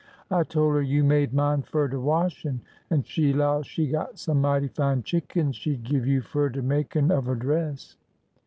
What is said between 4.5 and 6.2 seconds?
fine chickens she 'd give